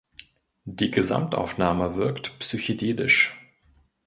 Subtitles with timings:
[0.65, 3.39] Die Gesamtaufnahme wirkt psychedelisch.